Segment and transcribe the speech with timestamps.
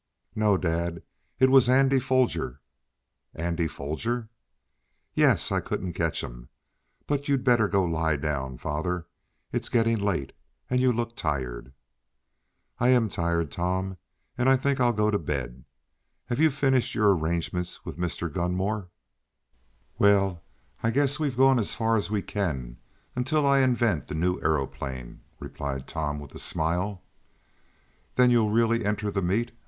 [0.33, 1.03] "No, dad.
[1.39, 2.59] It was Andy Foger."
[3.35, 4.29] "Andy Foger!"
[5.13, 5.51] "Yes.
[5.51, 6.49] I couldn't catch him.
[7.05, 9.05] But you'd better go lie down, father.
[9.51, 10.33] It's getting late,
[10.71, 11.71] and you look tired."
[12.79, 13.97] "I am tired, Tom,
[14.39, 15.65] and I think I'll go to bed.
[16.25, 18.27] Have you finished your arrangements with Mr.
[18.27, 18.89] Gunmore?"
[19.99, 20.41] "Well,
[20.81, 22.79] I guess we've gone as far as we can
[23.15, 27.03] until I invent the new aeroplane," replied Tom, with a smile.
[28.15, 29.51] "Then you'll really enter the meet?"